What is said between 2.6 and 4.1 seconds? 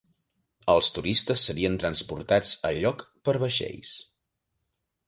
a lloc per vaixells.